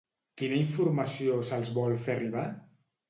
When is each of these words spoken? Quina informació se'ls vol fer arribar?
Quina 0.41 0.57
informació 0.61 1.37
se'ls 1.49 1.71
vol 1.79 1.95
fer 2.07 2.15
arribar? 2.17 2.47